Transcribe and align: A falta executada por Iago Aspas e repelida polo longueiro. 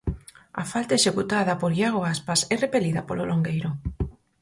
A 0.61 0.63
falta 0.71 0.97
executada 0.99 1.53
por 1.61 1.71
Iago 1.79 2.01
Aspas 2.13 2.41
e 2.53 2.55
repelida 2.65 3.01
polo 3.07 3.27
longueiro. 3.31 3.69